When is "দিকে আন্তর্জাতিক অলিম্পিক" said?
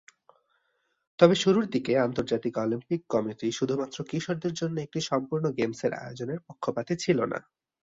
1.67-3.01